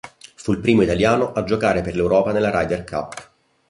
Fu 0.33 0.51
il 0.51 0.57
primo 0.57 0.81
italiano 0.81 1.31
a 1.31 1.43
giocare 1.43 1.83
per 1.83 1.93
l'Europa 1.93 2.31
nella 2.31 2.49
Ryder 2.49 2.83
Cup. 2.85 3.29